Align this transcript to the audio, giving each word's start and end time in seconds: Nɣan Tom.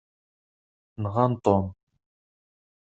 Nɣan 1.03 1.31
Tom. 1.45 1.65